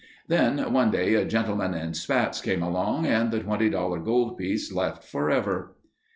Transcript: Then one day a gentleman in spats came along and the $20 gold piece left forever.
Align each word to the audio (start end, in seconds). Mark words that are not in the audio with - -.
Then 0.27 0.73
one 0.73 0.89
day 0.89 1.13
a 1.13 1.25
gentleman 1.25 1.75
in 1.75 1.93
spats 1.93 2.41
came 2.41 2.63
along 2.63 3.05
and 3.05 3.29
the 3.29 3.41
$20 3.41 3.71
gold 4.03 4.35
piece 4.35 4.73
left 4.73 5.03
forever. 5.03 5.75